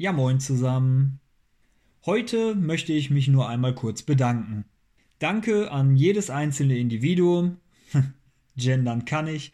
Ja, 0.00 0.12
moin 0.12 0.38
zusammen. 0.38 1.18
Heute 2.06 2.54
möchte 2.54 2.92
ich 2.92 3.10
mich 3.10 3.26
nur 3.26 3.48
einmal 3.48 3.74
kurz 3.74 4.02
bedanken. 4.02 4.64
Danke 5.18 5.72
an 5.72 5.96
jedes 5.96 6.30
einzelne 6.30 6.78
Individuum, 6.78 7.56
gendern 8.56 9.06
kann 9.06 9.26
ich, 9.26 9.50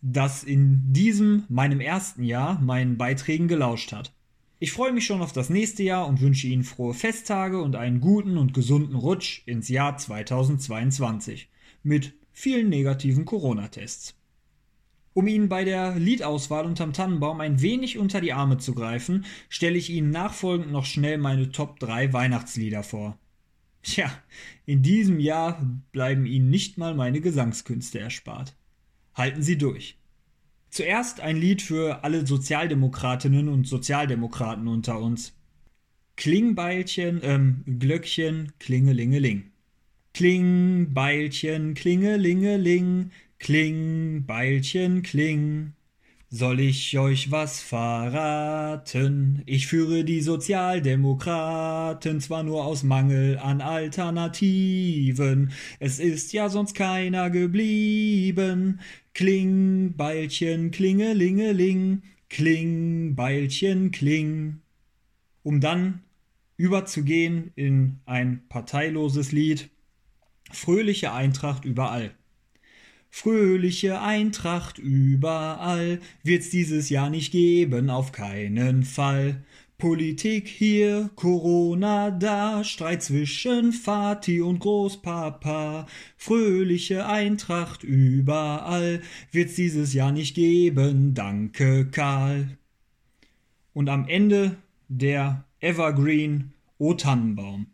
das 0.00 0.44
in 0.44 0.92
diesem, 0.92 1.42
meinem 1.48 1.80
ersten 1.80 2.22
Jahr, 2.22 2.60
meinen 2.60 2.98
Beiträgen 2.98 3.48
gelauscht 3.48 3.90
hat. 3.90 4.14
Ich 4.60 4.70
freue 4.70 4.92
mich 4.92 5.06
schon 5.06 5.22
auf 5.22 5.32
das 5.32 5.50
nächste 5.50 5.82
Jahr 5.82 6.06
und 6.06 6.20
wünsche 6.20 6.46
Ihnen 6.46 6.62
frohe 6.62 6.94
Festtage 6.94 7.60
und 7.60 7.74
einen 7.74 8.00
guten 8.00 8.38
und 8.38 8.54
gesunden 8.54 8.94
Rutsch 8.94 9.42
ins 9.46 9.68
Jahr 9.68 9.96
2022 9.96 11.48
mit 11.82 12.12
vielen 12.30 12.68
negativen 12.68 13.24
Corona-Tests. 13.24 14.19
Um 15.12 15.26
Ihnen 15.26 15.48
bei 15.48 15.64
der 15.64 15.96
Liedauswahl 15.96 16.64
unterm 16.64 16.92
Tannenbaum 16.92 17.40
ein 17.40 17.60
wenig 17.60 17.98
unter 17.98 18.20
die 18.20 18.32
Arme 18.32 18.58
zu 18.58 18.74
greifen, 18.74 19.24
stelle 19.48 19.76
ich 19.76 19.90
Ihnen 19.90 20.10
nachfolgend 20.10 20.70
noch 20.70 20.84
schnell 20.84 21.18
meine 21.18 21.50
Top 21.50 21.80
3 21.80 22.12
Weihnachtslieder 22.12 22.82
vor. 22.84 23.18
Tja, 23.82 24.12
in 24.66 24.82
diesem 24.82 25.18
Jahr 25.18 25.66
bleiben 25.90 26.26
Ihnen 26.26 26.50
nicht 26.50 26.78
mal 26.78 26.94
meine 26.94 27.20
Gesangskünste 27.20 27.98
erspart. 27.98 28.54
Halten 29.14 29.42
Sie 29.42 29.58
durch. 29.58 29.98
Zuerst 30.68 31.20
ein 31.20 31.36
Lied 31.36 31.62
für 31.62 32.04
alle 32.04 32.24
Sozialdemokratinnen 32.24 33.48
und 33.48 33.66
Sozialdemokraten 33.66 34.68
unter 34.68 35.00
uns. 35.00 35.34
Klingbeilchen, 36.14 37.20
ähm, 37.24 37.64
Glöckchen, 37.78 38.52
Klingelingeling. 38.60 39.50
Klingbeilchen, 40.14 41.74
Klingelingeling, 41.74 43.10
Kling, 43.40 44.24
Beilchen, 44.26 45.02
kling. 45.02 45.72
Soll 46.28 46.60
ich 46.60 46.98
euch 46.98 47.30
was 47.30 47.62
verraten? 47.62 49.42
Ich 49.46 49.66
führe 49.66 50.04
die 50.04 50.20
Sozialdemokraten 50.20 52.20
zwar 52.20 52.42
nur 52.42 52.66
aus 52.66 52.82
Mangel 52.82 53.38
an 53.38 53.62
Alternativen, 53.62 55.52
es 55.78 56.00
ist 56.00 56.34
ja 56.34 56.50
sonst 56.50 56.74
keiner 56.74 57.30
geblieben. 57.30 58.80
Kling, 59.14 59.94
Beilchen, 59.96 60.70
klingelingeling, 60.70 62.02
kling, 62.28 63.14
Beilchen, 63.14 63.90
kling. 63.90 64.60
Um 65.42 65.62
dann 65.62 66.02
überzugehen 66.58 67.52
in 67.56 68.00
ein 68.04 68.42
parteiloses 68.50 69.32
Lied. 69.32 69.70
Fröhliche 70.52 71.14
Eintracht 71.14 71.64
überall. 71.64 72.10
Fröhliche 73.10 74.00
Eintracht 74.00 74.78
überall 74.78 76.00
wird's 76.22 76.50
dieses 76.50 76.88
Jahr 76.88 77.10
nicht 77.10 77.32
geben, 77.32 77.90
auf 77.90 78.12
keinen 78.12 78.84
Fall. 78.84 79.42
Politik 79.78 80.46
hier, 80.46 81.10
Corona 81.16 82.10
da, 82.10 82.62
Streit 82.64 83.02
zwischen 83.02 83.72
Vati 83.72 84.40
und 84.40 84.60
Großpapa. 84.60 85.86
Fröhliche 86.16 87.06
Eintracht 87.06 87.82
überall 87.82 89.00
wird's 89.32 89.54
dieses 89.54 89.94
Jahr 89.94 90.12
nicht 90.12 90.34
geben, 90.34 91.14
danke 91.14 91.86
Karl. 91.90 92.58
Und 93.72 93.88
am 93.88 94.06
Ende 94.06 94.56
der 94.88 95.44
Evergreen 95.60 96.52
O 96.78 96.94
Tannenbaum. 96.94 97.66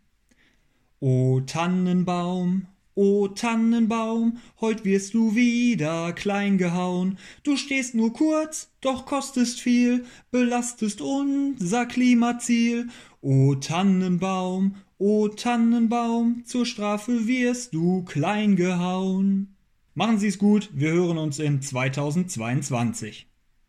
O 1.01 1.41
Tannenbaum, 1.41 2.67
O 2.98 3.28
Tannenbaum, 3.28 4.39
heut 4.58 4.86
wirst 4.86 5.12
du 5.12 5.34
wieder 5.34 6.14
klein 6.14 6.56
gehauen. 6.56 7.19
Du 7.42 7.58
stehst 7.58 7.94
nur 7.94 8.14
kurz, 8.14 8.70
doch 8.80 9.05
kostest 9.05 9.61
viel, 9.61 10.06
belastest 10.30 11.02
unser 11.02 11.84
Klimaziel. 11.84 12.89
O 13.20 13.55
Tannenbaum, 13.55 14.77
o 14.97 15.28
Tannenbaum, 15.28 16.47
zur 16.47 16.64
Strafe 16.64 17.27
wirst 17.27 17.74
du 17.74 18.02
klein 18.05 18.56
gehauen. 18.56 19.55
Machen 19.92 20.18
Sie's 20.18 20.39
gut, 20.39 20.70
wir 20.73 20.92
hören 20.92 21.18
uns 21.18 21.39
in 21.39 21.61
2022. 21.61 23.27